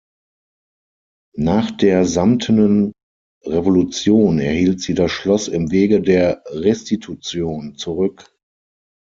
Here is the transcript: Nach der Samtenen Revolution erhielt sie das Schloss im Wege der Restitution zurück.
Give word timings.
Nach 1.37 1.69
der 1.69 2.05
Samtenen 2.05 2.91
Revolution 3.45 4.39
erhielt 4.39 4.81
sie 4.81 4.95
das 4.95 5.11
Schloss 5.11 5.47
im 5.47 5.69
Wege 5.69 6.01
der 6.01 6.41
Restitution 6.49 7.75
zurück. 7.75 8.35